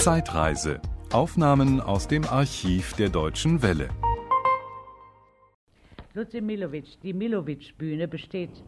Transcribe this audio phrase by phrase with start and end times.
[0.00, 0.80] Zeitreise.
[1.12, 3.90] Aufnahmen aus dem Archiv der Deutschen Welle.
[6.14, 8.64] Luzi Milovic, die Milovic-Bühne besteht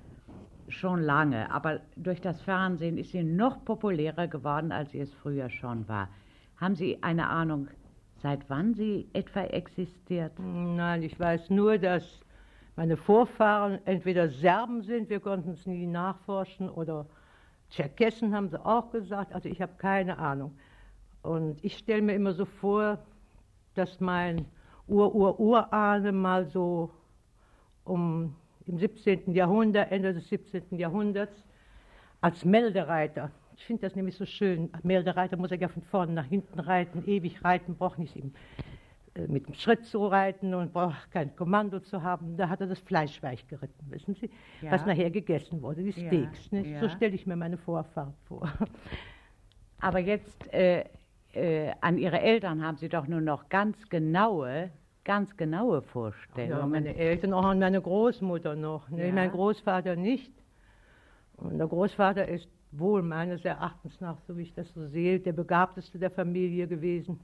[0.69, 5.49] schon lange, aber durch das Fernsehen ist sie noch populärer geworden, als sie es früher
[5.49, 6.11] schon war.
[6.59, 7.69] Haben Sie eine Ahnung,
[8.23, 10.33] seit wann sie etwa existiert?
[10.39, 12.21] Nein, ich weiß nur, dass
[12.77, 17.07] meine Vorfahren entweder Serben sind, wir konnten es nie nachforschen, oder
[17.71, 20.55] Tscherkessen haben sie auch gesagt, also ich habe keine Ahnung.
[21.23, 22.98] Und ich stelle mir immer so vor,
[23.74, 24.47] dass mein
[24.88, 26.91] Ur-Ur-Urahne mal so
[27.84, 28.34] um
[28.66, 29.33] im 17.
[29.33, 30.78] Jahrhundert, Ende des 17.
[30.78, 31.45] Jahrhunderts,
[32.20, 33.30] als Meldereiter.
[33.56, 34.70] Ich finde das nämlich so schön.
[34.83, 38.33] Meldereiter muss er ja von vorne nach hinten reiten, ewig reiten, braucht nicht ihm,
[39.14, 42.36] äh, mit dem Schritt zu reiten und braucht kein Kommando zu haben.
[42.36, 44.30] Da hat er das Fleisch weich geritten, wissen Sie,
[44.61, 44.70] ja.
[44.70, 46.50] was nachher gegessen wurde, die Steaks.
[46.50, 46.80] Ja.
[46.80, 48.48] So stelle ich mir meine Vorfahren vor.
[49.80, 50.84] Aber jetzt äh,
[51.32, 54.70] äh, an Ihre Eltern haben Sie doch nur noch ganz genaue
[55.05, 56.61] ganz genaue Vorstellungen.
[56.61, 58.89] Ja, meine Eltern auch und meine Großmutter noch.
[58.91, 59.08] Ne?
[59.08, 59.12] Ja.
[59.12, 60.33] Mein Großvater nicht.
[61.36, 65.33] Und der Großvater ist wohl meines Erachtens nach, so wie ich das so sehe, der
[65.33, 67.20] begabteste der Familie gewesen.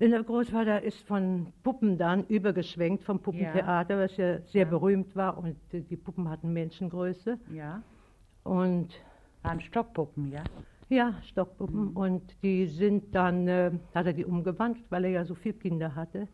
[0.00, 4.68] Denn der Großvater ist von Puppen dann übergeschwenkt, vom Puppentheater, was ja sehr ja.
[4.68, 7.38] berühmt war und die Puppen hatten Menschengröße.
[7.52, 7.82] Ja.
[8.42, 8.88] Und
[9.42, 10.42] waren Stockpuppen, ja?
[10.88, 11.90] Ja, Stockpuppen.
[11.90, 11.96] Mhm.
[11.96, 15.94] Und die sind dann, äh, hat er die umgewandelt, weil er ja so viele Kinder
[15.94, 16.28] hatte.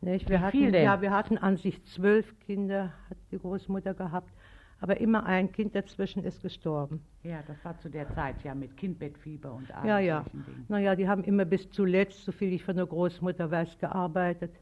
[0.00, 0.28] Nicht?
[0.28, 0.82] Wir Wie hatten, viele?
[0.82, 4.32] Ja, wir hatten an sich zwölf Kinder, hat die Großmutter gehabt.
[4.78, 7.02] Aber immer ein Kind dazwischen ist gestorben.
[7.22, 9.86] Ja, das war zu der Zeit, ja, mit Kindbettfieber und allem.
[9.86, 10.24] Ja, ja.
[10.68, 14.52] Naja, die haben immer bis zuletzt, so viel ich von der Großmutter weiß, gearbeitet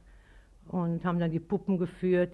[0.69, 2.33] und haben dann die Puppen geführt.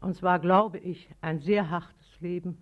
[0.00, 2.56] Und es war, glaube ich, ein sehr hartes Leben.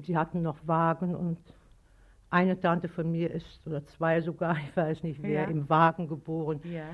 [0.00, 1.38] Sie hatten noch Wagen und
[2.30, 5.48] eine Tante von mir ist, oder zwei sogar, ich weiß nicht wer, ja.
[5.48, 6.60] im Wagen geboren.
[6.64, 6.84] Ja.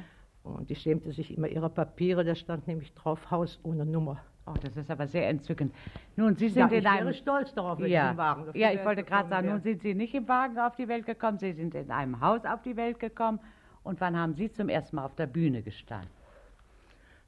[0.43, 4.21] Und die schämte sich immer ihrer Papiere, da stand nämlich drauf Haus ohne Nummer.
[4.47, 5.75] Oh, das ist aber sehr entzückend.
[6.17, 7.09] Nun, Sie sind ja, in einem.
[7.09, 8.07] Ich wäre stolz darauf, wenn ja.
[8.07, 10.77] ich im Wagen Ja, ich wollte gerade sagen, nun sind Sie nicht im Wagen auf
[10.77, 13.41] die Welt gekommen, Sie sind in einem Haus auf die Welt gekommen.
[13.85, 16.11] Und wann haben Sie zum ersten Mal auf der Bühne gestanden?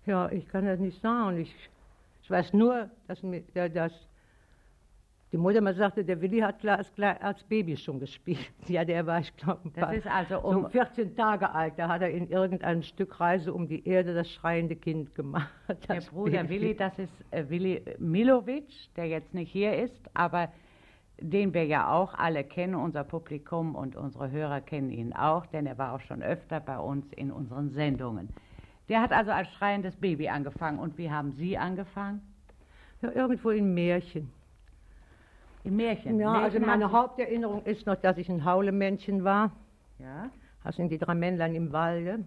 [0.04, 1.38] Ja, ich kann das nicht sagen.
[1.38, 1.54] Ich,
[2.22, 3.22] ich weiß nur, dass,
[3.54, 4.05] dass
[5.32, 8.38] die Mutter mal sagte, der Willi hat als, als Baby schon gespielt.
[8.68, 11.74] Ja, der war, ich glaube, ein paar, also um so 14 Tage alt.
[11.76, 15.50] Da hat er in irgendeinem Stück Reise um die Erde das schreiende Kind gemacht.
[15.88, 16.48] Der Bruder Baby.
[16.48, 20.48] Willi, das ist äh, Willi Milovic, der jetzt nicht hier ist, aber
[21.18, 25.66] den wir ja auch alle kennen, unser Publikum und unsere Hörer kennen ihn auch, denn
[25.66, 28.28] er war auch schon öfter bei uns in unseren Sendungen.
[28.88, 30.78] Der hat also als schreiendes Baby angefangen.
[30.78, 32.20] Und wie haben Sie angefangen?
[33.02, 34.30] Ja, irgendwo in Märchen.
[35.66, 36.20] Im Märchen?
[36.20, 39.52] Ja, Märchen also meine Haupterinnerung ist noch, dass ich ein Haulemännchen war.
[39.98, 40.30] Ja.
[40.62, 42.24] Das sind die drei Männlein im Walde.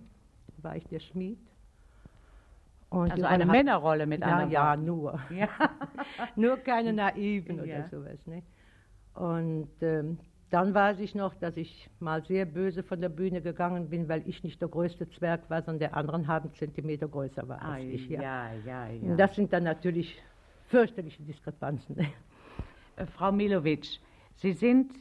[0.57, 1.39] Da war ich der Schmied.
[2.89, 5.19] Und also eine hat, Männerrolle mit ja, anderen Ja, nur.
[5.29, 5.47] Ja.
[6.35, 7.77] nur keine Naiven ja.
[7.77, 8.25] oder sowas.
[8.25, 8.43] Ne?
[9.13, 10.19] Und ähm,
[10.49, 14.27] dann weiß ich noch, dass ich mal sehr böse von der Bühne gegangen bin, weil
[14.27, 17.83] ich nicht der größte Zwerg war, sondern der andere einen halben Zentimeter größer war als
[17.83, 18.09] Ai, ich.
[18.09, 18.21] Ja.
[18.21, 19.11] Ja, ja, ja.
[19.11, 20.19] Und das sind dann natürlich
[20.69, 21.95] fürchterliche Diskrepanzen.
[22.99, 23.99] Äh, Frau Milovic,
[24.35, 24.91] Sie sind,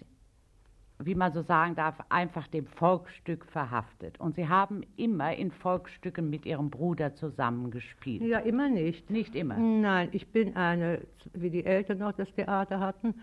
[0.99, 4.19] wie man so sagen darf, einfach dem Volksstück verhaftet.
[4.19, 8.23] Und Sie haben immer in Volksstücken mit Ihrem Bruder zusammengespielt.
[8.23, 9.11] Ja, immer nicht.
[9.11, 9.57] Nicht immer?
[9.57, 11.03] Nein, ich bin eine,
[11.35, 13.15] wie die Eltern noch das Theater hatten,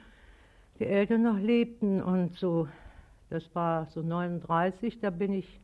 [0.79, 2.67] die Eltern noch lebten und so,
[3.29, 5.59] das war so 39, da bin ich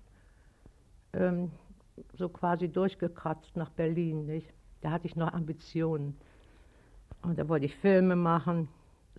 [1.14, 1.52] ähm,
[2.14, 4.26] so quasi durchgekratzt nach Berlin.
[4.26, 4.48] Nicht?
[4.82, 6.18] Da hatte ich noch Ambitionen.
[7.22, 8.68] Und da wollte ich Filme machen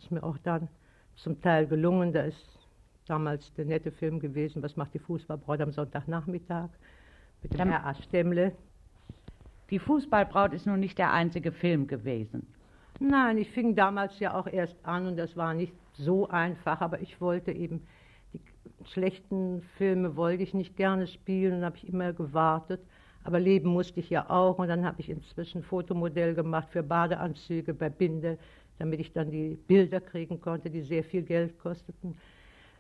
[0.02, 0.68] ist mir auch dann
[1.16, 2.12] zum Teil gelungen.
[2.12, 2.58] Da ist
[3.06, 6.68] damals der nette Film gewesen, Was macht die Fußballbraut am Sonntagnachmittag
[7.42, 7.94] mit dem R.A.
[7.94, 8.52] Stemmle.
[9.70, 12.46] Die Fußballbraut ist nun nicht der einzige Film gewesen.
[13.00, 17.00] Nein, ich fing damals ja auch erst an und das war nicht so einfach, aber
[17.00, 17.82] ich wollte eben
[18.32, 18.40] die
[18.84, 22.81] schlechten Filme wollte ich nicht gerne spielen und habe ich immer gewartet.
[23.25, 27.72] Aber leben musste ich ja auch und dann habe ich inzwischen Fotomodell gemacht für Badeanzüge
[27.72, 28.38] bei Binde
[28.82, 32.17] damit ich dann die Bilder kriegen konnte, die sehr viel Geld kosteten.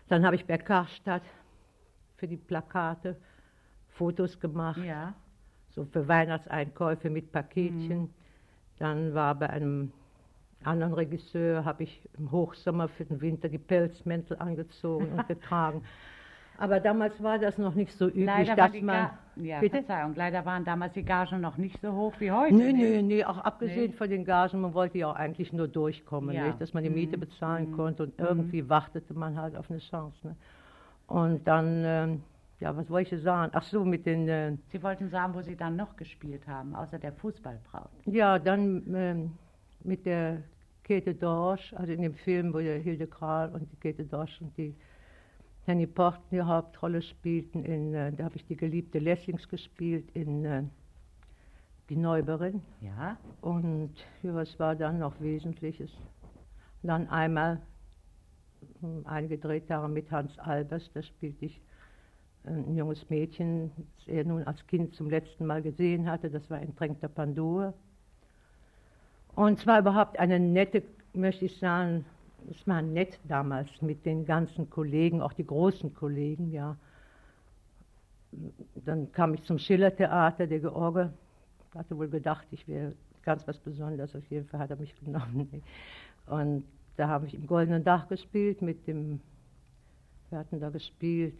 [0.08, 1.22] Dann habe ich bei Karstadt
[2.16, 3.16] für die Plakate
[3.86, 5.14] Fotos gemacht, ja.
[5.68, 8.00] so für Weihnachtseinkäufe mit Paketchen.
[8.00, 8.10] Mhm.
[8.80, 9.92] Dann war bei einem
[10.64, 15.84] anderen Regisseur, habe ich im Hochsommer für den Winter die Pelzmäntel angezogen und getragen.
[16.62, 19.10] Aber damals war das noch nicht so üblich, leider dass man.
[19.34, 19.78] Ja, bitte?
[19.78, 22.54] Verzeihung, leider waren damals die Gagen noch nicht so hoch wie heute.
[22.54, 23.96] Nee, nee, nee, auch abgesehen nee.
[23.96, 26.46] von den Gagen, man wollte ja auch eigentlich nur durchkommen, ja.
[26.46, 26.60] nicht?
[26.60, 27.22] dass man die Miete mhm.
[27.22, 27.76] bezahlen mhm.
[27.76, 28.68] konnte und irgendwie mhm.
[28.68, 30.16] wartete man halt auf eine Chance.
[30.22, 30.36] Ne?
[31.08, 32.22] Und dann, ähm,
[32.60, 33.50] ja, was wollte ich sagen?
[33.56, 37.00] Ach so, mit den, äh, Sie wollten sagen, wo Sie dann noch gespielt haben, außer
[37.00, 37.90] der Fußballbraut.
[38.04, 39.32] ja, dann ähm,
[39.82, 40.44] mit der
[40.84, 44.56] Käthe Dorsch, also in dem Film, wo der Hilde Kral und die Käthe Dorsch und
[44.56, 44.76] die
[45.64, 50.44] Henny Porten die Hauptrolle spielten, in, äh, da habe ich die geliebte Lessings gespielt in
[50.44, 50.62] äh,
[51.88, 52.62] Die Neuberin.
[52.80, 53.16] Ja?
[53.40, 55.90] Und ja, was war dann noch Wesentliches?
[56.82, 57.60] Dann einmal
[58.80, 61.60] hm, einige Drehtage mit Hans Albers, da spielte ich
[62.44, 66.50] äh, ein junges Mädchen, das er nun als Kind zum letzten Mal gesehen hatte, das
[66.50, 67.72] war in Tränk der Pandur.
[69.36, 70.82] Und zwar überhaupt eine nette,
[71.14, 72.04] möchte ich sagen,
[72.50, 76.76] es war nett damals mit den ganzen Kollegen, auch die großen Kollegen, ja.
[78.74, 81.12] Dann kam ich zum Schillertheater, der George
[81.74, 85.62] hatte wohl gedacht, ich wäre ganz was Besonderes, auf jeden Fall hat er mich genommen.
[86.26, 86.64] Und
[86.96, 89.20] da habe ich im Goldenen Dach gespielt mit dem,
[90.30, 91.38] wir hatten da gespielt,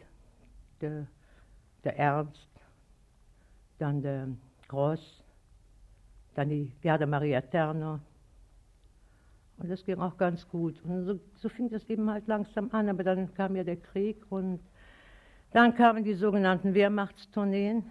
[0.81, 1.07] der,
[1.85, 2.49] der Ernst,
[3.79, 4.29] dann der
[4.69, 5.23] Gross,
[6.35, 8.01] dann die Gerda Maria Terner.
[9.59, 10.81] Und das ging auch ganz gut.
[10.85, 14.17] Und so, so fing das eben halt langsam an, aber dann kam ja der Krieg
[14.31, 14.61] und
[15.53, 17.85] dann kamen die sogenannten Wehrmachtstourneen.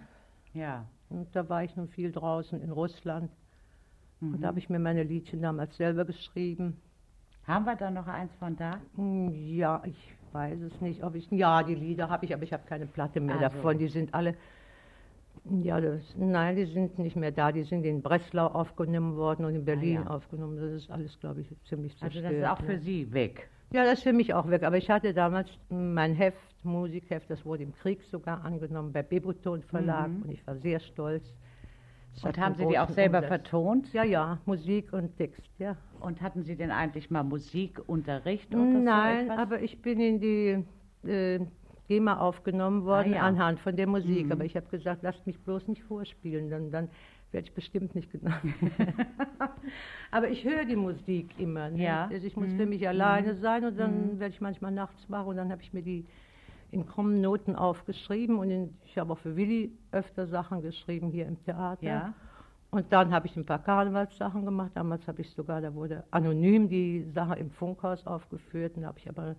[0.54, 0.84] Ja.
[1.08, 3.30] Und da war ich nun viel draußen in Russland.
[4.20, 4.34] Mhm.
[4.34, 6.76] Und da habe ich mir meine Liedchen damals selber geschrieben.
[7.46, 8.78] Haben wir da noch eins von da?
[8.96, 11.30] Hm, Ja, ich weiß es nicht, ob ich.
[11.30, 13.56] Ja, die Lieder habe ich, aber ich habe keine Platte mehr Also.
[13.56, 13.78] davon.
[13.78, 14.34] Die sind alle.
[15.62, 17.50] Ja, das, nein, die sind nicht mehr da.
[17.50, 20.06] Die sind in Breslau aufgenommen worden und in Berlin ja.
[20.06, 20.56] aufgenommen.
[20.56, 22.24] Das ist alles, glaube ich, ziemlich Also zerstört.
[22.24, 22.66] das ist auch ne?
[22.74, 23.48] für Sie weg.
[23.72, 24.62] Ja, das ist für mich auch weg.
[24.62, 29.62] Aber ich hatte damals mein Heft, Musikheft, das wurde im Krieg sogar angenommen bei Bebuton
[29.62, 30.22] Verlag Mhm.
[30.22, 31.24] und ich war sehr stolz.
[32.22, 33.28] Hat Und haben Sie die auch selber Umsatz.
[33.28, 33.92] vertont?
[33.94, 35.76] Ja, ja, Musik und Text, ja.
[35.98, 39.38] Und hatten Sie denn eigentlich mal Musikunterricht oder so Nein, etwas?
[39.38, 41.40] aber ich bin in die äh,
[41.92, 43.22] GEMA aufgenommen worden Ah, ja.
[43.22, 44.26] anhand von der Musik.
[44.26, 44.32] Mhm.
[44.32, 46.88] Aber ich habe gesagt, lasst mich bloß nicht vorspielen, dann, dann
[47.32, 48.54] werde ich bestimmt nicht genommen.
[50.10, 51.70] aber ich höre die Musik immer.
[51.70, 51.82] Ne?
[51.84, 52.08] Ja.
[52.10, 52.56] Also ich muss Mhm.
[52.58, 53.40] für mich alleine Mhm.
[53.40, 54.20] sein und dann Mhm.
[54.20, 56.04] werde ich manchmal nachts wach und dann habe ich mir die
[56.70, 61.26] in krummen Noten aufgeschrieben und in, ich habe auch für Willi öfter Sachen geschrieben hier
[61.26, 61.84] im Theater.
[61.84, 62.14] Ja.
[62.70, 64.70] Und dann habe ich ein paar Karnevalssachen gemacht.
[64.74, 68.76] Damals habe ich sogar, da wurde anonym die Sache im Funkhaus aufgeführt.
[68.76, 69.36] Und da habe ich aber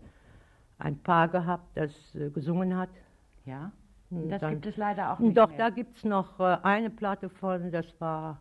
[0.79, 2.89] ein Paar gehabt, das äh, gesungen hat.
[3.45, 3.71] Ja.
[4.09, 5.57] Und Das dann- gibt es leider auch nicht Doch, mehr.
[5.57, 8.39] da gibt es noch äh, eine Platte von, das war,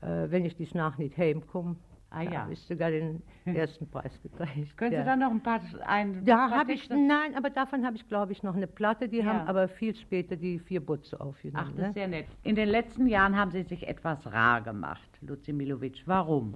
[0.00, 1.76] äh, wenn ich dies nach nicht heimkomme.
[2.10, 2.40] Ah, da ja.
[2.42, 4.76] habe ich sogar den ersten Preis gekriegt.
[4.76, 5.00] Können ja.
[5.00, 8.30] Sie da noch ein paar ein Da habe ich, nein, aber davon habe ich, glaube
[8.32, 9.08] ich, noch eine Platte.
[9.08, 9.24] Die Ja.
[9.26, 11.66] haben aber viel später die vier Butze aufgenommen.
[11.66, 11.88] Ach, das ne?
[11.88, 12.26] ist sehr nett.
[12.44, 16.02] In den letzten Jahren haben Sie sich etwas rar gemacht, Luzi Milovic.
[16.06, 16.54] Warum?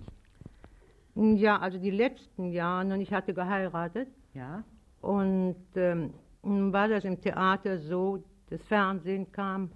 [1.16, 4.08] Ja, also die letzten Jahre, und ich hatte geheiratet.
[4.34, 4.62] Ja.
[5.00, 6.12] Und ähm,
[6.42, 9.70] nun war das im Theater so, das Fernsehen kam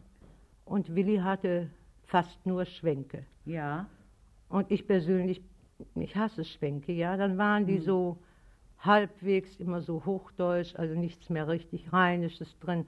[0.64, 1.68] und Willi hatte
[2.04, 3.24] fast nur Schwänke.
[3.44, 3.86] Ja.
[4.48, 5.42] Und ich persönlich,
[5.94, 7.16] ich hasse Schwänke, ja.
[7.16, 7.82] Dann waren die Hm.
[7.82, 8.18] so
[8.78, 12.84] halbwegs immer so hochdeutsch, also nichts mehr richtig Rheinisches drin.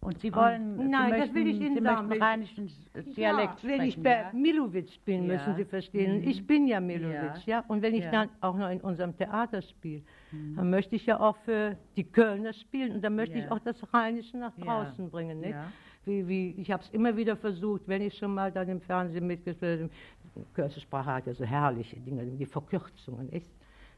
[0.00, 2.70] Und Sie wollen, Sie nein, das möchten, will ich Ihnen Sie sagen, möchten rheinischen
[3.16, 4.32] Dialekt ja, wenn ich sprechen, bei ja?
[4.32, 5.32] Milowitsch bin, Ja.
[5.32, 6.16] müssen Sie verstehen.
[6.16, 6.28] Und Mhm.
[6.30, 7.64] ich bin ja Milowitsch, ja.
[7.66, 10.02] Und wenn ich dann auch noch in unserem Theater spiele,
[10.32, 10.56] Mhm.
[10.56, 13.50] dann möchte ich ja auch für die Kölner spielen und dann möchte ich Ja.
[13.52, 15.40] auch das Rheinische nach draußen bringen.
[15.40, 15.50] Nicht?
[15.50, 15.70] Ja.
[16.04, 19.26] Wie, wie, ich habe es immer wieder versucht, wenn ich schon mal dann im Fernsehen
[19.26, 20.46] mitgespielt habe.
[20.54, 23.28] Kölsche Sprache hat ja so herrliche Dinge, die Verkürzungen.
[23.30, 23.50] Nicht?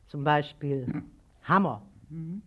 [0.07, 1.03] Zum Beispiel
[1.45, 1.83] Hammer.
[2.09, 2.41] Mhm.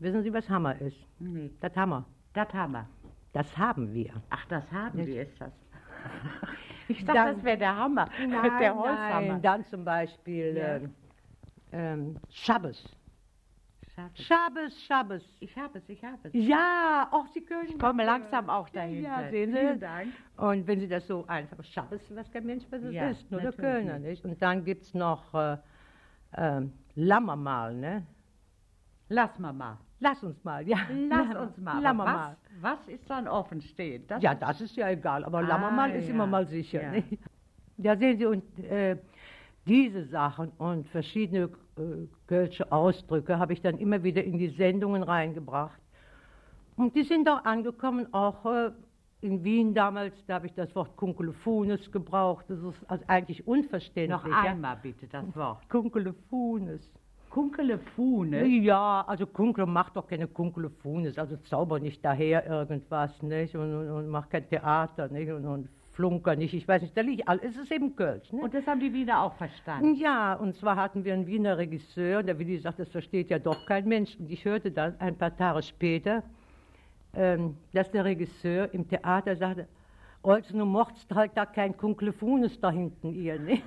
[0.00, 0.96] Wissen Sie, was Hammer ist?
[1.18, 2.04] Nee, Das Hammer.
[2.34, 2.86] das wir.
[3.32, 4.12] Das haben wir.
[4.30, 5.06] Ach, das haben Nicht?
[5.12, 5.52] Sie, ist das.
[6.88, 8.08] Ich dachte, Dann- das wäre der Hammer,
[8.58, 9.20] der Holzhammer.
[9.28, 10.76] Nein, dann zum Beispiel Ja.
[10.76, 10.90] ähm,
[11.72, 12.84] ähm, Schabbes.
[14.14, 15.22] Schabbes, Schabbes.
[15.40, 16.30] Ich habe es, ich habe es.
[16.34, 17.68] Ja, auch Sie können.
[17.68, 19.02] Ich komme langsam auch dahin.
[19.02, 19.58] Ja, sehen Sie.
[19.58, 20.08] Vielen Dank.
[20.38, 23.40] Und wenn Sie das so einfach Schabbes, weiß kein Mensch, was es Ja, ist, nur
[23.42, 24.24] der Kölner, nicht?
[24.24, 25.58] Und dann gibt es noch äh,
[26.36, 28.06] ähm, Lammermal, ne?
[29.08, 29.78] Lass mal mal.
[30.00, 30.78] Lass uns mal, ja.
[31.08, 31.72] Lass Lammer- uns mal.
[31.72, 32.36] Aber Lammermal.
[32.60, 34.06] Was, was ist dann offen stehen?
[34.06, 36.14] Das Ja, das ist ja egal, aber Ah, Lammermal ist ja.
[36.14, 36.82] immer mal sicher.
[36.82, 36.90] Ja.
[36.92, 37.18] nicht?
[37.76, 38.96] Ja, sehen Sie, und äh,
[39.66, 45.02] diese Sachen und verschiedene äh, kölsche Ausdrücke habe ich dann immer wieder in die Sendungen
[45.02, 45.78] reingebracht.
[46.76, 48.70] Und die sind auch angekommen, auch äh,
[49.20, 52.44] in Wien damals, da habe ich das Wort Kunkelefunes gebraucht.
[52.48, 54.10] Das ist also eigentlich unverständlich.
[54.10, 54.50] Noch ja.
[54.50, 55.68] einmal bitte das Wort.
[55.68, 56.80] Kunkelefunes.
[57.30, 58.44] Kunkelefune.
[58.46, 63.54] Ja, also Kunkle macht doch keine Kunkelefunes, also zauber nicht daher irgendwas, nicht?
[63.56, 65.30] Und, und, und macht kein Theater, nicht?
[65.30, 68.32] Und, und Flunker nicht, ich weiß nicht, da liegt alles, es ist eben Kölsch.
[68.32, 68.40] Ne?
[68.42, 69.94] Und das haben die Wiener auch verstanden.
[69.94, 73.38] Ja, und zwar hatten wir einen Wiener Regisseur, und der Willi sagt, das versteht ja
[73.38, 74.16] doch kein Mensch.
[74.18, 76.22] Und ich hörte dann ein paar Tage später,
[77.14, 79.68] ähm, dass der Regisseur im Theater sagte,
[80.22, 83.60] also du mochtest halt da kein Kunklefunes da hinten ihr, ne?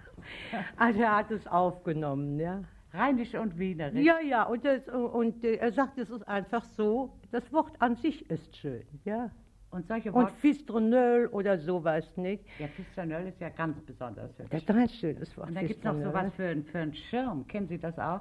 [0.76, 2.62] also er hat es aufgenommen, ja.
[2.92, 4.04] Rheinisch und Wienerisch.
[4.04, 7.96] Ja, ja, und, das, und äh, er sagt, es ist einfach so, das Wort an
[7.96, 9.30] sich ist schön, ja.
[9.70, 10.34] Und solche Und Worte.
[10.40, 12.44] Fistronöl oder sowas, nicht?
[12.58, 14.50] Ja, Fisternöll ist ja ganz besonders hübsch.
[14.50, 15.48] Das ist doch ein schönes Wort.
[15.48, 16.20] Und dann gibt es noch Fistronöl.
[16.22, 17.46] sowas für, einen- für einen Schirm.
[17.46, 18.20] Kennen Sie das auch?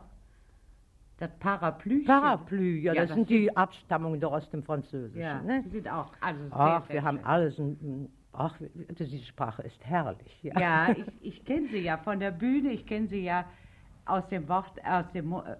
[1.18, 2.06] Das Parapluie.
[2.06, 5.20] Parapluie, ja, Ja, das, das sind die Abstammungen doch aus dem Französischen.
[5.20, 5.63] Ja, ne?
[5.65, 6.13] die sind auch.
[6.22, 7.58] Also sehr, Ach, wir haben alles.
[7.58, 8.56] ein- Ach,
[8.98, 10.44] diese Sprache ist herrlich.
[10.44, 11.08] Ja, Ja, ich,
[11.39, 13.44] ich kenne sie ja von der Bühne, ich kenne sie ja
[14.06, 15.56] aus dem Wort, aus dem, äh,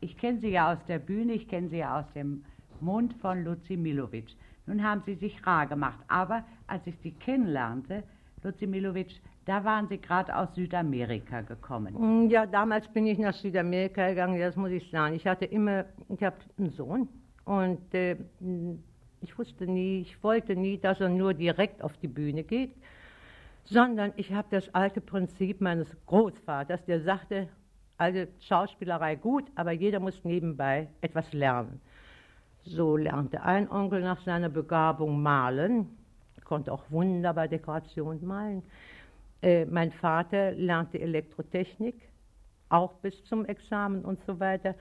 [0.00, 2.42] ich kenne sie ja aus der Bühne, ich kenne sie ja aus dem
[2.80, 4.28] Mund von Luzi Milovic.
[4.68, 8.02] Nun haben sie sich rar gemacht, aber als ich sie kennenlernte,
[8.42, 11.94] Luzi Milovic, da waren sie gerade aus Südamerika gekommen.
[11.94, 15.14] Mm, ja, damals bin ich nach Südamerika gegangen, das muss ich sagen.
[15.14, 17.08] Ich hatte immer, ich habe einen Sohn
[17.46, 18.16] und äh,
[19.22, 22.74] ich wusste nie, ich wollte nie, dass er nur direkt auf die Bühne geht,
[23.64, 27.48] sondern ich habe das alte Prinzip meines Großvaters, der sagte,
[27.96, 31.80] also Schauspielerei gut, aber jeder muss nebenbei etwas lernen.
[32.70, 35.86] So lernte ein Onkel nach seiner Begabung malen,
[36.44, 38.62] konnte auch wunderbar Dekoration malen.
[39.40, 41.94] Äh, mein Vater lernte Elektrotechnik,
[42.68, 44.74] auch bis zum Examen und so weiter.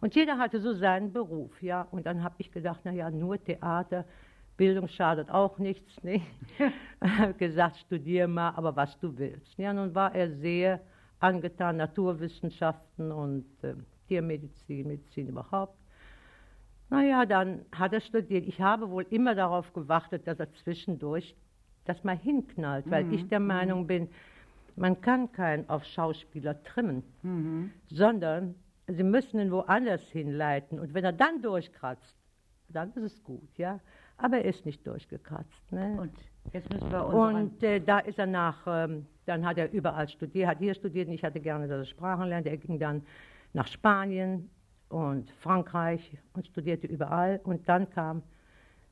[0.00, 1.86] Und jeder hatte so seinen Beruf, ja.
[1.90, 4.04] Und dann habe ich gedacht, na ja, nur Theater,
[4.56, 6.20] Bildung schadet auch nichts, ne?
[7.38, 9.56] Gesagt, studier mal, aber was du willst.
[9.56, 10.80] Ja, nun war er sehr
[11.20, 13.74] angetan, Naturwissenschaften und äh,
[14.08, 15.79] Tiermedizin, Medizin überhaupt.
[16.90, 18.46] Naja, dann hat er studiert.
[18.46, 21.36] Ich habe wohl immer darauf gewartet, dass er zwischendurch
[21.84, 24.08] das mal hinknallt, weil ich der Meinung bin,
[24.76, 27.70] man kann keinen auf Schauspieler trimmen, Mhm.
[27.88, 28.54] sondern
[28.86, 30.78] sie müssen ihn woanders hinleiten.
[30.78, 32.16] Und wenn er dann durchkratzt,
[32.68, 33.80] dann ist es gut, ja.
[34.16, 35.72] Aber er ist nicht durchgekratzt.
[35.72, 35.96] Ne?
[36.00, 36.12] Und
[36.52, 37.06] jetzt müssen wir.
[37.06, 41.08] Und äh, da ist er nach, ähm, dann hat er überall studiert, hat hier studiert
[41.08, 42.46] und ich hatte gerne, dass er Sprachen lernt.
[42.46, 43.02] Er ging dann
[43.54, 44.50] nach Spanien
[44.90, 47.40] und Frankreich und studierte überall.
[47.44, 48.22] Und dann kam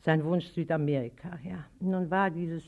[0.01, 1.39] sein Wunsch Südamerika.
[1.45, 1.65] Ja.
[1.81, 2.65] Nun war dieses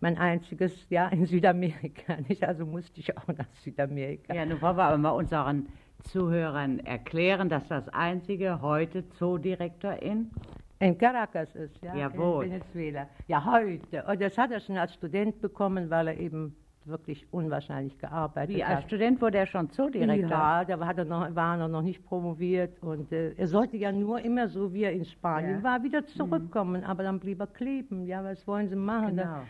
[0.00, 2.16] mein einziges Jahr in Südamerika.
[2.28, 2.42] Nicht?
[2.44, 4.34] Also musste ich auch nach Südamerika.
[4.34, 5.68] Ja, nun wollen wir aber mal unseren
[6.04, 10.30] Zuhörern erklären, dass das einzige heute Zoodirektor in
[10.78, 12.46] In Caracas ist, ja, Jawohl.
[12.46, 13.06] in Venezuela.
[13.28, 14.04] Ja, heute.
[14.06, 16.56] Und das hat er schon als Student bekommen, weil er eben
[16.86, 18.76] wirklich unwahrscheinlich gearbeitet Wie, hat.
[18.76, 20.28] als Student wurde er schon Zoodirektor?
[20.30, 23.92] Ja, da hat er noch, war er noch nicht promoviert und äh, er sollte ja
[23.92, 25.58] nur immer so, wie er in Spanien Ja.
[25.58, 25.62] Mhm.
[25.62, 28.06] war, wieder zurückkommen, aber dann blieb er kleben.
[28.06, 29.16] Ja, was wollen Sie machen?
[29.16, 29.22] Genau.
[29.22, 29.42] Da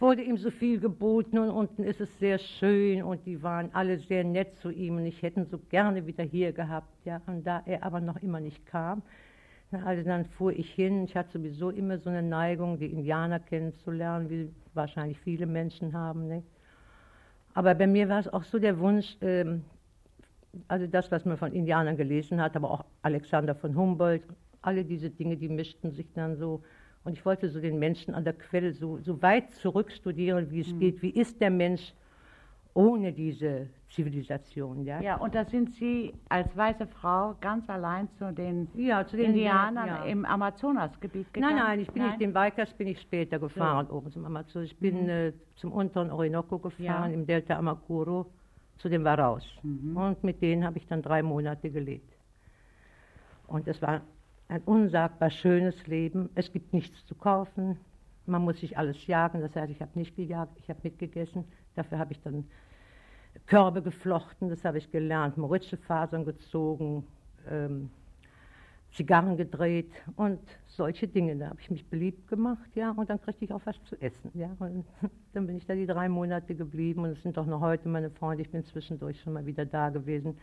[0.00, 3.98] wurde ihm so viel geboten und unten ist es sehr schön und die waren alle
[3.98, 6.88] sehr nett zu ihm und ich hätte ihn so gerne wieder hier gehabt.
[7.04, 9.02] Ja, und da er aber noch immer nicht kam,
[9.72, 11.04] also dann fuhr ich hin.
[11.04, 16.28] Ich hatte sowieso immer so eine Neigung, die Indianer kennenzulernen, wie wahrscheinlich viele Menschen haben.
[16.28, 16.46] Nicht?
[17.54, 19.64] Aber bei mir war es auch so der Wunsch, ähm,
[20.68, 24.22] also das, was man von Indianern gelesen hat, aber auch Alexander von Humboldt,
[24.60, 26.62] alle diese Dinge, die mischten sich dann so.
[27.04, 30.78] Und ich wollte so den Menschen an der Quelle so, so weit zurückstudieren, wie es
[30.78, 31.02] geht.
[31.02, 31.94] Wie ist der Mensch
[32.74, 34.84] ohne diese Zivilisation?
[34.84, 39.16] Ja, Ja, und da sind Sie als weiße Frau ganz allein zu den ja zu
[39.16, 40.04] den Indianern ja.
[40.04, 41.56] im Amazonasgebiet Nein, gegangen?
[41.56, 44.62] nein, ich bin nicht den Weikers bin ich später gefahren oben zum Amazon.
[44.64, 47.14] Ich bin äh, zum unteren Orinoco gefahren, Ja.
[47.14, 48.26] im Delta Amacuro,
[48.78, 49.46] zu den Varaus.
[49.62, 49.96] Mhm.
[49.96, 52.12] Und mit denen habe ich dann drei Monate gelebt.
[53.46, 54.00] Und es war
[54.48, 56.30] ein unsagbar schönes Leben.
[56.34, 57.78] Es gibt nichts zu kaufen.
[58.26, 59.40] Man muss sich alles jagen.
[59.40, 61.44] Das heißt, ich habe nicht gejagt, ich habe mitgegessen.
[61.74, 62.44] Dafür habe ich dann
[63.46, 67.06] Körbe geflochten, das habe ich gelernt, Mauritiusfasern gezogen,
[67.48, 67.90] ähm,
[68.92, 71.36] Zigarren gedreht und solche Dinge.
[71.36, 74.30] Da habe ich mich beliebt gemacht, ja, und dann kriegte ich auch was zu essen,
[74.34, 74.54] ja.
[74.58, 74.84] Und
[75.32, 78.10] dann bin ich da die drei Monate geblieben und es sind auch noch heute meine
[78.10, 78.42] Freunde.
[78.42, 80.36] Ich bin zwischendurch schon mal wieder da gewesen.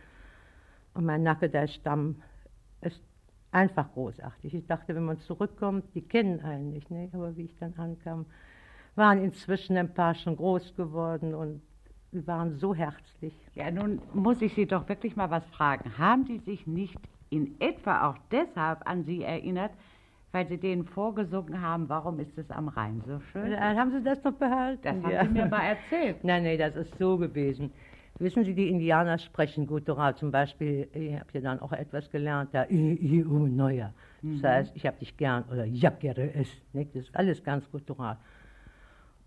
[0.94, 2.20] Und mein Nackedei-Stamm
[2.80, 3.00] ist
[3.52, 4.54] einfach großartig.
[4.54, 7.08] Ich dachte, wenn man zurückkommt, die kennen einen nicht, ne?
[7.12, 8.26] aber wie ich dann ankam,
[9.00, 11.62] waren inzwischen ein paar schon groß geworden und
[12.12, 13.34] sie waren so herzlich.
[13.54, 15.96] Ja, nun muss ich Sie doch wirklich mal was fragen.
[15.98, 16.98] Haben die sich nicht
[17.30, 19.72] in etwa auch deshalb an Sie erinnert,
[20.32, 23.52] weil Sie denen vorgesungen haben, warum ist es am Rhein so schön?
[23.52, 24.82] Äh, Haben Sie das noch behalten?
[24.82, 26.16] Das haben Sie mir mal erzählt.
[26.22, 27.72] Nein, nein, das ist so gewesen.
[28.18, 30.14] Wissen Sie, die Indianer sprechen Guttural.
[30.14, 33.94] Zum Beispiel, ich habe ja dann auch etwas gelernt, da i, neuer.
[34.22, 34.46] Das Mhm.
[34.46, 36.48] heißt, ich habe dich gern oder ja, gerne es.
[36.74, 36.94] Nicht?
[36.94, 38.18] Das ist alles ganz Guttural.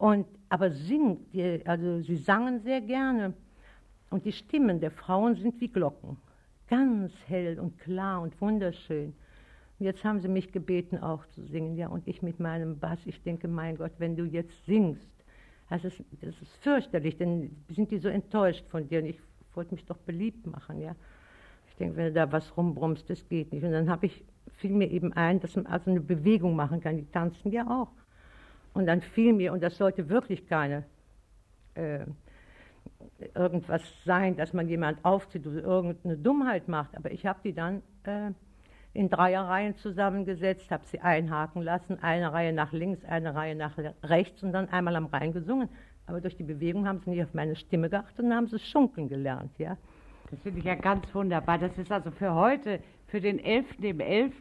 [0.04, 3.34] Und, aber singen, die, also sie sangen sehr gerne.
[4.10, 6.18] Und die Stimmen der Frauen sind wie Glocken.
[6.68, 9.14] Ganz hell und klar und wunderschön.
[9.80, 11.78] Und jetzt haben sie mich gebeten, auch zu singen.
[11.78, 15.10] Ja, und ich mit meinem Bass, ich denke, mein Gott, wenn du jetzt singst,
[15.70, 19.00] das ist, das ist fürchterlich, denn sind die so enttäuscht von dir.
[19.00, 19.22] Und ich
[19.54, 20.98] wollte mich doch beliebt machen, ja.
[21.70, 23.64] Ich denke, wenn du da was rumbrummst, das geht nicht.
[23.64, 24.26] Und dann habe ich,
[24.58, 26.98] fiel mir eben ein, dass man also eine Bewegung machen kann.
[26.98, 28.03] Die tanzen ja auch.
[28.74, 30.84] Und dann fiel mir, und das sollte wirklich keine
[31.76, 32.06] äh,
[33.36, 36.96] irgendwas sein, dass man jemand aufzieht oder irgendeine Dummheit macht.
[36.98, 38.32] Aber ich habe die dann äh,
[38.94, 44.44] in Dreierreihen zusammengesetzt, habe sie einhaken lassen, eine Reihe nach links, eine Reihe nach rechts
[44.44, 45.70] und dann einmal am Rhein gesungen.
[46.06, 49.10] Aber durch die Bewegung haben sie nicht auf meine Stimme geachtet und haben sie schunkeln
[49.10, 49.78] gelernt, ja.
[50.30, 51.60] Das finde ich ja ganz wunderbar.
[51.60, 53.80] Das ist also für heute, für den 11.
[53.82, 54.34] im 11.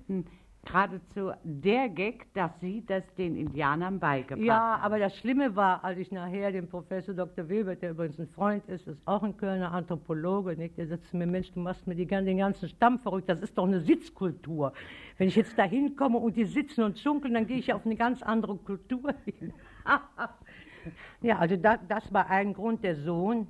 [0.64, 4.82] geradezu der Gag, dass Sie das den Indianern beigebracht Ja, haben.
[4.82, 7.48] aber das Schlimme war, als ich nachher den Professor Dr.
[7.48, 10.78] Wilbert, der übrigens ein Freund ist, ist auch ein Kölner Anthropologe, nicht?
[10.78, 13.58] der sagt zu mir, Mensch, du machst mir die, den ganzen Stamm verrückt, das ist
[13.58, 14.72] doch eine Sitzkultur.
[15.18, 17.96] Wenn ich jetzt da hinkomme und die sitzen und schunkeln, dann gehe ich auf eine
[17.96, 19.52] ganz andere Kultur hin.
[21.22, 23.48] ja, also da, das war ein Grund, der Sohn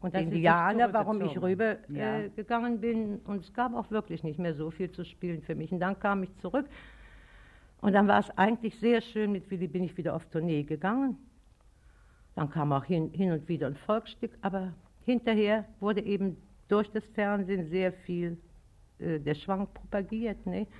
[0.00, 1.78] und Das Indianer, warum ich zurückgezogen.
[1.88, 2.18] rüber Ja.
[2.20, 3.18] äh, gegangen bin.
[3.24, 5.72] Und es gab auch wirklich nicht mehr so viel zu spielen für mich.
[5.72, 6.66] Und dann kam ich zurück.
[7.80, 11.18] Und dann war es eigentlich sehr schön, mit Willi bin ich wieder auf Tournee gegangen.
[12.34, 14.72] Dann kam auch hin, hin und wieder ein Volksstück, aber
[15.04, 16.36] hinterher wurde eben
[16.68, 18.36] durch das Fernsehen sehr viel
[18.98, 20.44] äh, der Schwank propagiert.
[20.46, 20.70] Nicht?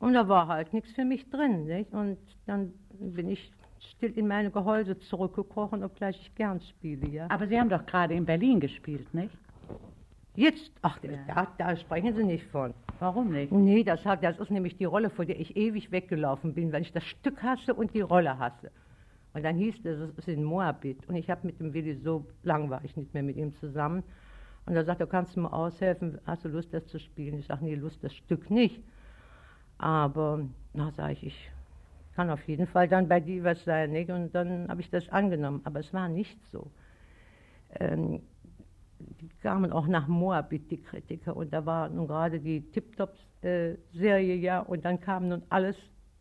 [0.00, 1.64] Und da war halt nichts für mich drin.
[1.64, 1.92] Nicht?
[1.92, 7.08] Und dann bin ich still in meine Gehäuse zurückgekrochen, obgleich ich gern spiele.
[7.08, 7.26] Ja?
[7.30, 9.36] Aber Sie haben doch gerade in Berlin gespielt, nicht?
[10.34, 11.10] Jetzt, ach, Ja.
[11.34, 12.72] da, da sprechen Sie nicht von.
[13.00, 13.50] Warum nicht?
[13.50, 16.82] Nee, das, hat, das ist nämlich die Rolle, vor der ich ewig weggelaufen bin, weil
[16.82, 18.70] ich das Stück hasse und die Rolle hasse.
[19.34, 21.08] Und dann hieß es, es ist in Moabit.
[21.08, 24.02] Und ich habe mit dem Willi, so lang war ich nicht mehr mit ihm zusammen.
[24.66, 27.38] Und er kannst du mir aushelfen, hast du Lust, das zu spielen?
[27.38, 28.82] Ich sage, nee, Lust, das Stück nicht.
[29.78, 30.40] Aber,
[30.74, 31.50] na, sage ich, ich
[32.18, 33.92] kann auf jeden Fall dann bei dir was sein.
[33.92, 34.10] Nicht?
[34.10, 35.60] Und dann habe ich das angenommen.
[35.62, 36.68] Aber es war nicht so.
[37.78, 38.22] Ähm,
[38.98, 44.58] die kamen auch nach Moabit, die Kritiker, und da war nun gerade die Tip-Top-Serie, ja,
[44.58, 45.76] und dann kam nun alles,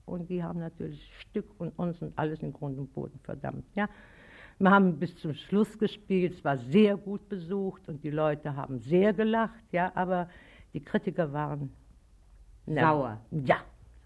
[0.05, 3.89] und die haben natürlich Stück und uns und alles in Grund und Boden verdammt, ja.
[4.59, 8.77] Wir haben bis zum Schluss gespielt, es war sehr gut besucht und die Leute haben
[8.81, 10.29] sehr gelacht, ja, aber
[10.73, 11.71] die Kritiker waren
[12.67, 13.19] Sauer.
[13.31, 13.57] Ja,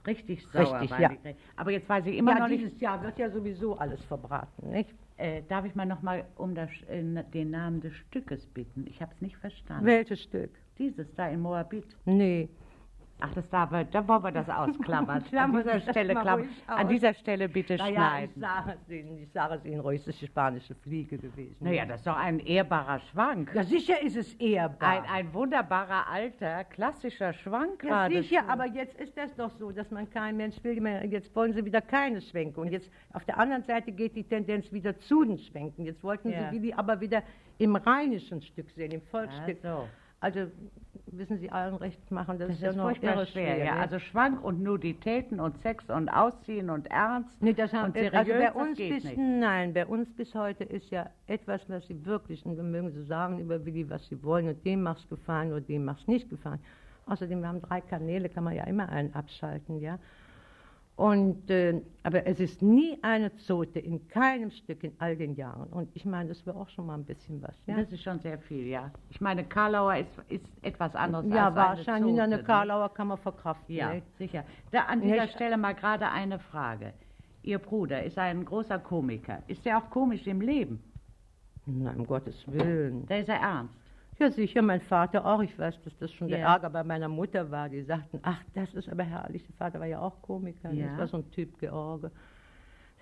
[0.07, 1.09] Richtig sauer Richtig, waren ja.
[1.09, 1.35] die.
[1.55, 4.69] Aber jetzt weiß ich immer ja noch nicht, dieses Jahr wird ja sowieso alles verbraten,
[4.71, 4.89] nicht?
[5.17, 8.87] äh, darf ich mal noch mal um das, äh, den Namen des Stückes bitten?
[8.87, 9.85] Ich habe es nicht verstanden.
[9.85, 10.51] Welches Stück?
[10.79, 11.85] Dieses da in Moabit.
[12.05, 12.49] Nee,
[13.23, 15.23] Ach, das darf, wir- da wollen wir das ausklammern.
[15.31, 16.49] An dieser Stelle klammern.
[16.67, 17.95] An dieser Stelle bitte naja, ich
[18.31, 18.41] schneiden.
[18.41, 21.55] sage es Ihnen, ich sage es Ihnen ruhig, es ist die spanische Fliege gewesen.
[21.59, 23.51] Naja, das ist doch ein ehrbarer Schwank.
[23.53, 24.89] Ja, sicher ist es ehrbar.
[24.89, 29.91] Ein, ein wunderbarer, alter, klassischer Schwank ja, sicher, aber jetzt ist das doch so, dass
[29.91, 30.71] man kein Mensch will.
[31.09, 32.59] Jetzt wollen sie wieder keine Schwenke.
[32.59, 35.85] Und jetzt auf der anderen Seite geht die Tendenz wieder zu den Schwenken.
[35.85, 36.49] Jetzt wollten Ja.
[36.49, 37.21] sie Willi aber wieder
[37.59, 39.57] im rheinischen Stück sehen, im Volksstück.
[39.63, 39.87] Ach so.
[40.21, 40.41] Also,
[41.07, 43.65] wissen Sie allen recht machen, das, Das ist ja ist noch furchtbar irre schwer, schwer.
[43.65, 43.75] ja.
[43.75, 43.81] ne?
[43.81, 47.41] Also Schwank und Nuditäten und Sex und Ausziehen und Ernst.
[47.41, 49.17] Nee, das haben, und also seriös, bei das uns bis, nicht.
[49.17, 53.03] nein, bei uns bis heute ist ja etwas, was sie wirklich, und dann mögen sie
[53.03, 56.59] sagen über Willi, was sie wollen, und dem macht's gefallen oder dem macht's nicht gefallen.
[57.07, 59.97] Außerdem, wir haben drei Kanäle, kann man ja immer einen abschalten, ja.
[61.01, 65.67] Und, äh, aber es ist nie eine Zote in keinem Stück in all den Jahren.
[65.73, 67.75] Und ich meine, das wäre auch schon mal ein bisschen was, ja.
[67.75, 68.91] Das ist schon sehr viel, ja.
[69.09, 73.07] Ich meine, Karlauer ist, ist etwas anderes ja, als wahrscheinlich eine eine Zote, Karlauer kann
[73.07, 73.73] man verkraften.
[73.73, 74.03] Ja, ne?
[74.19, 74.43] sicher.
[74.69, 76.93] Da an dieser Stelle mal gerade eine Frage.
[77.41, 79.41] Ihr Bruder ist ein großer Komiker.
[79.47, 80.83] Ist er auch komisch im Leben?
[81.65, 83.07] Nein, um Gottes Willen.
[83.07, 83.80] Da ist er ernst.
[84.21, 85.41] Ja, sicher, mein Vater auch.
[85.41, 86.53] Ich weiß, dass das schon der Ja.
[86.53, 87.67] Ärger bei meiner Mutter war.
[87.69, 89.43] Die sagten, ach, das ist aber herrlich.
[89.47, 90.71] Der Vater war ja auch Komiker.
[90.71, 90.89] Ja.
[90.89, 92.11] Das war so ein Typ, George.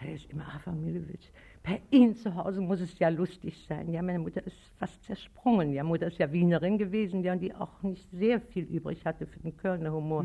[0.02, 1.28] Der ist immer, ach, Milewitsch,
[1.62, 3.92] bei Ihnen zu Hause muss es ja lustig sein.
[3.92, 5.74] Ja, meine Mutter ist fast zersprungen.
[5.74, 9.28] Ja, Mutter ist ja Wienerin gewesen, ja, und die auch nicht sehr viel übrig hatte
[9.28, 10.24] für den Kölner Humor.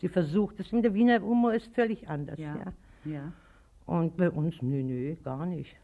[0.00, 0.70] Sie versucht es.
[0.70, 2.56] Der Wiener Humor ist völlig anders, ja.
[2.56, 2.72] Ja.
[3.12, 3.32] Ja.
[3.84, 5.76] Und bei uns, nö, nö, gar nicht.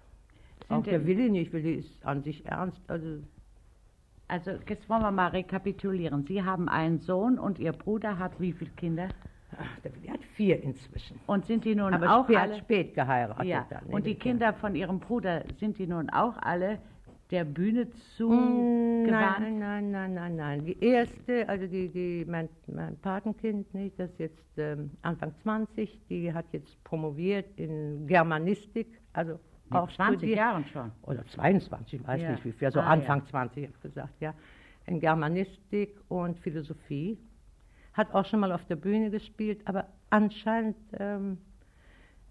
[0.66, 1.52] Sind auch der Willi nicht.
[1.52, 2.80] Willi ist an sich ernst.
[2.88, 3.18] Also,
[4.28, 6.24] Also jetzt wollen wir mal rekapitulieren.
[6.24, 9.08] Sie haben einen Sohn und Ihr Bruder hat wie viele Kinder?
[9.58, 11.18] ach, der hat vier inzwischen.
[11.26, 12.52] Und sind die nun Aber auch spät, alle?
[12.52, 13.46] hat spät geheiratet.
[13.46, 13.66] Ja.
[13.70, 16.78] dann, ne, Und die der Kinder von Ihrem Bruder sind die nun auch alle
[17.30, 19.40] der Bühne Mm, zugewandt?
[19.40, 20.64] Nein, nein, nein, nein, nein.
[20.66, 26.00] Die erste, also die, die, mein, mein Patenkind, nicht, das ist jetzt ähm, Anfang 20,
[26.08, 29.38] die hat jetzt promoviert in Germanistik, also
[29.70, 30.38] Mit auch 20 studiert.
[30.38, 30.90] Jahren schon.
[31.02, 32.30] Oder 22, ich weiß Ja.
[32.32, 33.24] nicht wie viel, also Ah, Anfang ja.
[33.26, 34.34] 20, habe ich gesagt, ja.
[34.86, 37.18] In Germanistik und Philosophie.
[37.92, 41.38] Hat auch schon mal auf der Bühne gespielt, aber anscheinend ähm,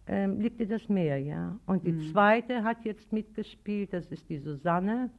[0.08, 1.58] ähm, liegt ihr das mehr, ja.
[1.66, 2.02] Und die Mhm.
[2.12, 5.10] zweite hat jetzt mitgespielt, das ist die Susanne.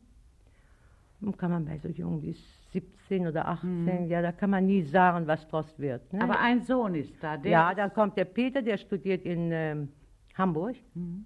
[1.20, 4.66] Nun Kann man bei so jung, die ist 17 oder 18, ja, da kann man
[4.66, 6.12] nie sagen, was draus wird.
[6.12, 6.18] Ne?
[6.24, 6.30] Mhm.
[6.30, 7.36] Aber ein Sohn ist da.
[7.36, 9.88] Der ja, dann kommt der Peter, der studiert in ähm,
[10.34, 10.76] Hamburg.
[10.94, 11.24] Mhm.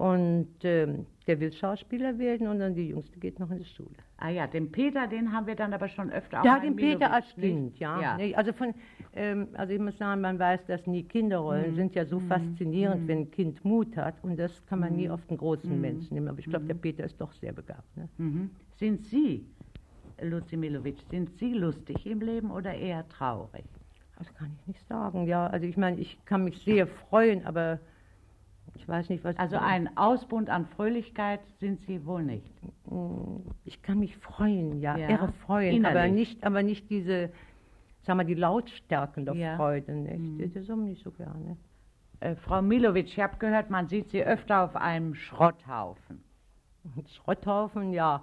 [0.00, 3.90] Und ähm, der will Schauspieler werden und dann die Jüngste geht noch in die Schule.
[4.16, 7.12] Ah ja, den Peter, den haben wir dann aber schon öfter auch Ja, den Peter
[7.12, 7.26] als?
[7.34, 8.16] Kind, ja.
[8.16, 8.36] ja.
[8.38, 8.72] Also, von,
[9.12, 11.74] ähm, also ich muss sagen, man weiß, dass nie Kinderrollen Mhm.
[11.74, 15.12] sind ja so faszinierend, wenn ein Kind Mut hat und das kann man nie Mhm.
[15.14, 16.28] auf den großen Menschen nehmen.
[16.28, 17.94] Aber ich glaube, der Peter ist doch sehr begabt.
[17.94, 18.08] Ne?
[18.16, 18.50] Mhm.
[18.78, 19.44] Sind Sie,
[20.22, 23.66] Luzi Milovic, sind Sie lustig im Leben oder eher traurig?
[24.16, 25.26] Das kann ich nicht sagen.
[25.26, 27.80] Ja, also ich meine, ich kann mich sehr freuen, aber
[28.80, 29.36] ich weiß nicht, was.
[29.38, 32.50] Also ein Ausbund an Fröhlichkeit sind Sie wohl nicht.
[32.86, 36.12] Mm, Ich kann mich freuen, ja, Ja, irre freuen, aber innerlich.
[36.30, 37.30] nicht, aber nicht diese,
[38.02, 39.56] sag mal, die Lautstärken der Ja.
[39.56, 40.18] Freude, nicht?
[40.18, 40.38] Mhm.
[40.38, 41.56] Das ist nicht so gerne.
[42.20, 46.22] Äh, Frau Milovic, ich habe gehört, man sieht Sie öfter auf einem Schrotthaufen.
[46.96, 48.22] Ein Schrotthaufen, ja.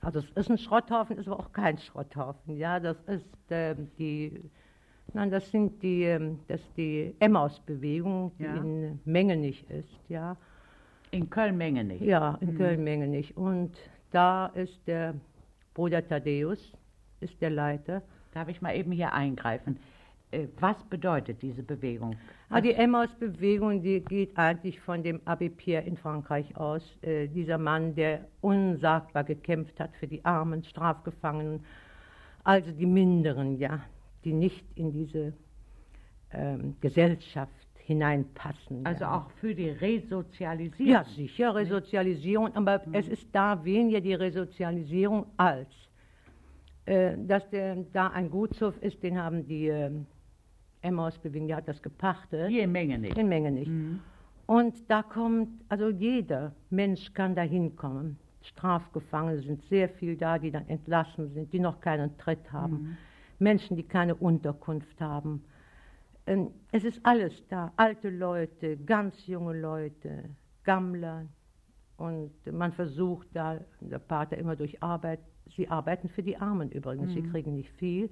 [0.00, 2.56] Also es ist ein Schrotthaufen, ist aber auch kein Schrotthaufen.
[2.56, 4.40] Ja, das ist ähm, die,
[5.14, 8.56] nein, das sind die, ähm, das ist die Emmaus-Bewegung, die Ja.
[8.56, 10.36] in Mengenich ist, ja.
[11.10, 12.02] In Köln-Menge nicht.
[12.02, 12.56] Ja, in Mhm.
[12.58, 13.36] Köln-Mengenich.
[13.36, 13.76] Und
[14.10, 15.14] da ist der
[15.74, 16.72] Bruder Thaddäus,
[17.20, 18.02] ist der Leiter.
[18.32, 19.78] Darf ich mal eben hier eingreifen?
[20.30, 22.16] Äh, Was bedeutet diese Bewegung?
[22.48, 26.82] Ah, die Emmaus-Bewegung, die geht eigentlich von dem Abbé Pierre in Frankreich aus.
[27.02, 31.60] Äh, dieser Mann, der unsagbar gekämpft hat für die armen Strafgefangenen,
[32.44, 33.80] also die Minderen, ja,
[34.24, 35.32] die nicht in diese
[36.32, 37.50] ähm, Gesellschaft
[37.84, 38.86] hineinpassen.
[38.86, 40.92] Also auch für die Resozialisierung.
[40.92, 45.68] Ja, sicher, Resozialisierung, aber es ist da weniger die Resozialisierung als,
[46.86, 50.06] äh, dass der, da ein Gutshof ist, den haben die ähm,
[50.82, 52.48] Emmaus-Bewegung, die hat das gepachtet.
[52.48, 53.18] Hier in Menge nicht.
[53.18, 53.70] In Menge nicht.
[53.70, 54.00] Mhm.
[54.46, 58.18] Und da kommt, also jeder Mensch kann da hinkommen.
[58.42, 62.72] Strafgefangene sind sehr viel da, die dann entlassen sind, die noch keinen Tritt haben.
[62.72, 62.96] Mhm.
[63.42, 65.44] Menschen, die keine Unterkunft haben.
[66.26, 67.72] Ähm, Es ist alles da.
[67.76, 70.30] Alte Leute, ganz junge Leute,
[70.64, 71.26] Gammler.
[71.96, 75.20] Und man versucht da, der Pater immer durch Arbeit,
[75.56, 77.12] sie arbeiten für die Armen übrigens.
[77.12, 77.30] Sie Mhm.
[77.30, 78.08] kriegen nicht viel.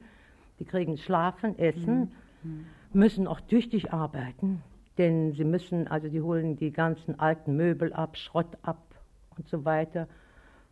[0.59, 2.13] Die kriegen Schlafen, Essen,
[2.43, 2.67] Mhm.
[2.93, 4.63] müssen auch tüchtig arbeiten,
[4.99, 8.83] denn sie müssen, also die holen die ganzen alten Möbel ab, Schrott ab
[9.37, 10.07] und so weiter.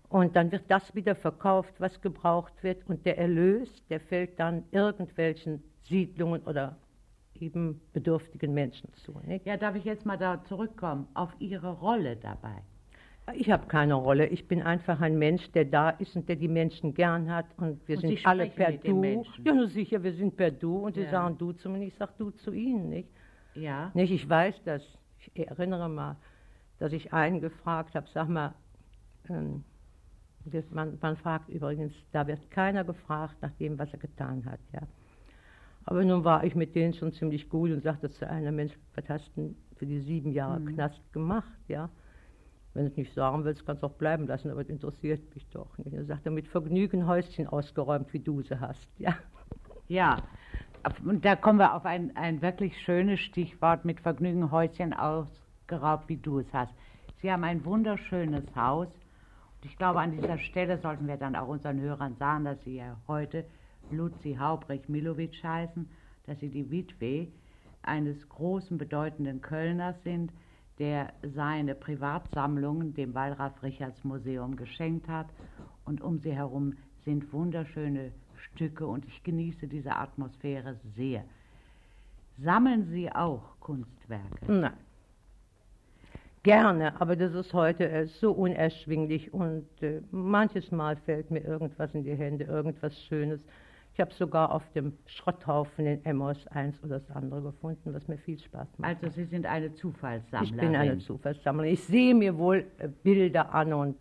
[0.08, 2.86] Und dann wird das wieder verkauft, was gebraucht wird.
[2.88, 6.76] Und der Erlös, der fällt dann irgendwelchen Siedlungen oder
[7.34, 9.20] eben bedürftigen Menschen zu.
[9.26, 9.46] Nicht?
[9.46, 12.62] Ja, darf ich jetzt mal da zurückkommen auf Ihre Rolle dabei?
[13.34, 14.26] Ich habe keine Rolle.
[14.28, 17.44] Ich bin einfach ein Mensch, der da ist und der die Menschen gern hat.
[17.58, 18.98] Und wir Und sind Sie alle per Du.
[18.98, 19.44] Menschen?
[19.44, 21.10] Ja, nur sicher, wir sind per Du und sie Ja.
[21.10, 22.88] sagen Du zu mir, ich sage Du zu ihnen.
[22.88, 23.10] Nicht?
[23.54, 23.90] Ja.
[23.92, 24.82] Nicht, ich weiß das.
[25.18, 26.16] Ich erinnere mal,
[26.78, 28.54] dass ich einen gefragt habe, sag mal,
[29.28, 29.62] ähm,
[30.70, 34.60] man, man fragt übrigens, da wird keiner gefragt nach dem, was er getan hat.
[34.72, 34.82] Ja.
[35.84, 39.08] Aber nun war ich mit denen schon ziemlich gut und sagte zu einer Mensch, was
[39.08, 40.74] hast du für die sieben Jahre Mhm.
[40.74, 41.58] Knast gemacht?
[41.68, 41.88] Ja.
[42.74, 45.46] Wenn du es nicht sagen willst, kannst du auch bleiben lassen, aber das interessiert mich
[45.48, 45.94] doch nicht.
[45.94, 48.88] Er sagte, mit Vergnügen Häuschen ausgeräumt, wie du sie hast.
[48.98, 49.16] Ja.
[49.88, 50.18] Ja,
[51.04, 56.18] und da kommen wir auf ein, ein wirklich schönes Stichwort mit Vergnügen Häuschen ausgeraubt, wie
[56.18, 56.74] du es hast.
[57.22, 58.88] Sie haben ein wunderschönes Haus.
[59.62, 62.96] Ich glaube, an dieser Stelle sollten wir dann auch unseren Hörern sagen, dass Sie ja
[63.08, 63.44] heute
[63.90, 65.88] Luzi Haubrich-Milovic heißen,
[66.26, 67.28] dass Sie die Witwe
[67.82, 70.32] eines großen, bedeutenden Kölners sind,
[70.78, 75.26] der seine Privatsammlungen dem Wallraf Richards Museum geschenkt hat.
[75.84, 81.24] Und um sie herum sind wunderschöne Stücke und ich genieße diese Atmosphäre sehr.
[82.38, 84.52] Sammeln Sie auch Kunstwerke?
[84.52, 84.72] Nein.
[86.48, 91.94] Gerne, aber das ist heute äh, so unerschwinglich und äh, manches Mal fällt mir irgendwas
[91.94, 93.38] in die Hände, irgendwas Schönes.
[93.92, 98.16] Ich habe sogar auf dem Schrotthaufen in Emmaus eins oder das andere gefunden, was mir
[98.16, 98.88] viel Spaß macht.
[98.88, 100.54] Also Sie sind eine Zufallssammlerin.
[100.54, 101.72] ich bin eine Zufallssammlerin.
[101.74, 103.96] Ich sehe mir wohl äh, Bilder an und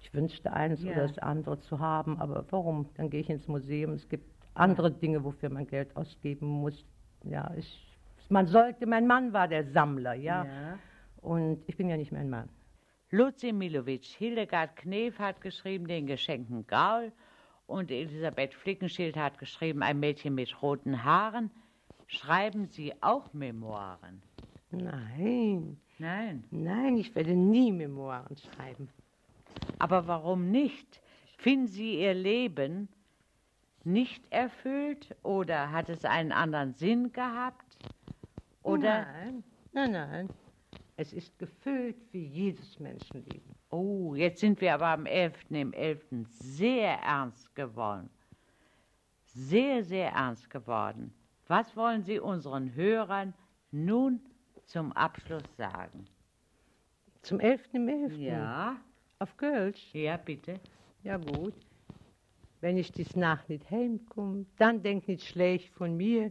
[0.00, 0.92] ich wünschte eines Ja.
[0.92, 2.88] oder das andere zu haben, aber warum?
[2.96, 3.92] Dann gehe ich ins Museum.
[3.92, 6.84] Es gibt andere Dinge, wofür man Geld ausgeben muss.
[7.22, 7.86] Ja, ich,
[8.28, 10.44] man sollte, mein Mann war der Sammler, ja.
[10.44, 10.78] ja.
[11.22, 12.48] Und ich bin ja nicht mehr ein Mann.
[13.10, 17.12] Luzi Milovic, Hildegard Knef hat geschrieben Den geschenkten Gaul
[17.66, 21.50] und Elisabeth Flickenschild hat geschrieben Ein Mädchen mit roten Haaren.
[22.06, 24.22] Schreiben Sie auch Memoiren?
[24.70, 26.44] Nein, Nein.
[26.50, 28.88] nein, ich werde nie Memoiren schreiben.
[29.78, 31.00] Aber warum nicht?
[31.36, 32.88] Finden Sie Ihr Leben
[33.84, 37.76] nicht erfüllt oder hat es einen anderen Sinn gehabt?
[38.62, 40.28] Oder Nein, nein, nein.
[41.00, 43.54] Es ist gefüllt wie jedes Menschenleben.
[43.70, 45.46] Oh, jetzt sind wir aber am 11.
[45.48, 46.04] im 11.
[46.28, 48.10] sehr ernst geworden.
[49.24, 51.14] Sehr, sehr ernst geworden.
[51.46, 53.32] Was wollen Sie unseren Hörern
[53.70, 54.20] nun
[54.66, 56.04] zum Abschluss sagen?
[57.22, 57.72] Zum 11.
[57.72, 58.18] im 11.
[58.18, 58.76] Ja,
[59.20, 59.94] Auf Kölsch?
[59.94, 60.60] ja, bitte.
[61.02, 61.54] Ja gut.
[62.60, 66.30] Wenn ich dies Nacht nicht heimkomm, dann denk nicht schlecht von mir,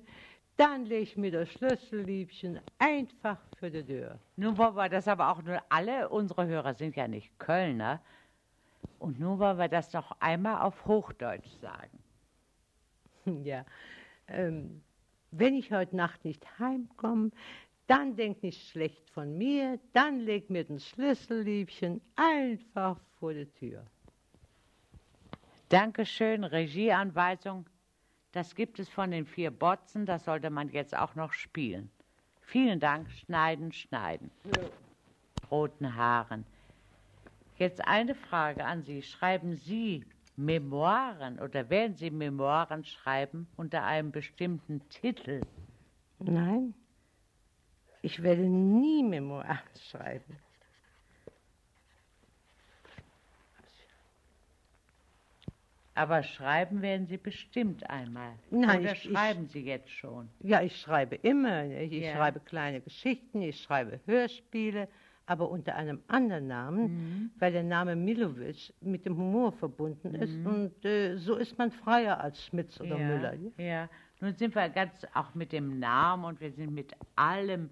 [0.60, 4.20] dann leg mir das Schlüsselliebchen einfach für die Tür.
[4.36, 8.02] Nun wollen wir das aber auch nur, alle unsere Hörer sind ja nicht Kölner.
[9.00, 11.98] Und nun wollen wir das noch einmal auf Hochdeutsch sagen.
[13.44, 13.64] Ja.
[14.28, 14.82] Ähm,
[15.32, 17.32] wenn ich heute Nacht nicht heimkomm,
[17.86, 23.86] dann denk nicht schlecht von mir, dann leg mir das Schlüsselliebchen einfach vor die Tür.
[25.70, 27.69] Dankeschön, Regieanweisung.
[28.32, 31.90] Das gibt es von den vier Botzen, das sollte man jetzt auch noch spielen.
[32.42, 34.30] Vielen Dank, schneiden, schneiden.
[35.50, 36.46] Roten Haaren.
[37.58, 39.02] Jetzt eine Frage an Sie.
[39.02, 45.42] Schreiben Sie Memoiren oder werden Sie Memoiren schreiben unter einem bestimmten Titel?
[46.20, 46.74] Nein,
[48.02, 50.38] ich werde nie Memoiren schreiben.
[56.00, 58.32] Aber schreiben werden Sie bestimmt einmal.
[58.52, 60.30] Nein, oder ich- ich- schreiben Sie jetzt schon?
[60.40, 61.66] Ja, ich schreibe immer.
[61.66, 62.14] Ich Ja.
[62.16, 64.88] schreibe kleine Geschichten, ich schreibe Hörspiele,
[65.26, 70.38] aber unter einem anderen Namen, weil der Name Milovic mit dem Humor verbunden ist.
[70.46, 73.34] Und äh, so ist man freier als Schmitz oder ja, Müller.
[73.58, 73.64] ja?
[73.66, 73.90] Ja,
[74.22, 77.70] nun sind wir ganz auch mit dem Namen und wir sind mit allem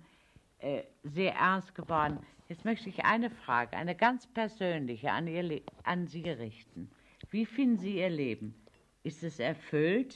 [0.60, 2.20] äh, sehr ernst geworden.
[2.50, 6.90] Jetzt möchte ich eine Frage, eine ganz persönliche an, ihr an Sie richten.
[7.30, 8.56] Wie finden Sie Ihr Leben?
[9.04, 10.16] Ist es erfüllt?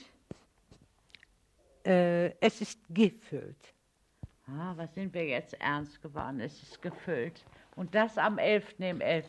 [1.86, 3.74] Äh, es ist gefüllt.
[4.48, 6.40] Ah, was sind wir jetzt ernst geworden?
[6.40, 7.46] Es ist gefüllt.
[7.76, 8.80] Und das am 11.
[8.80, 9.26] im 11.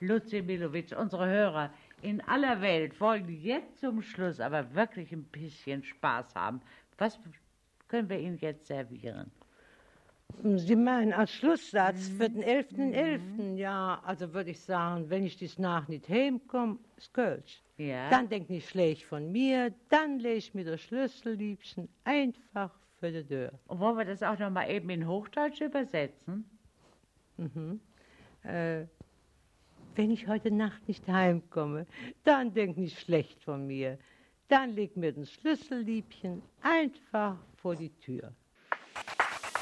[0.00, 5.84] Luzi Milovic, unsere Hörer in aller Welt wollen jetzt zum Schluss aber wirklich ein bisschen
[5.84, 6.62] Spaß haben.
[6.98, 7.18] Was
[7.88, 9.30] können wir Ihnen jetzt servieren?
[10.42, 13.56] Sie meinen als Schlusssatz für den 11.11.
[13.56, 17.62] Ja, also würde ich sagen, wenn ich dies nach nicht heimkomme, ist Kölsch.
[17.76, 18.10] Ja.
[18.10, 23.24] Dann denk nicht schlecht von mir, dann leg ich mir das Schlüsselliebchen einfach für die
[23.24, 23.52] Tür.
[23.66, 26.44] Und wollen wir das auch noch mal eben in Hochdeutsch übersetzen?
[28.42, 28.84] Äh,
[29.94, 31.86] wenn ich heute Nacht nicht heimkomme,
[32.24, 33.98] dann denk nicht schlecht von mir.
[34.48, 38.32] Dann leg mir das Schlüsselliebchen einfach vor die Tür.